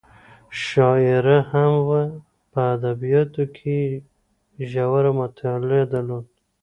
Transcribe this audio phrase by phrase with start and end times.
[0.65, 2.01] شاعره هم وه
[2.51, 3.99] په ادبیاتو کې یې
[4.71, 6.31] ژوره مطالعه درلوده.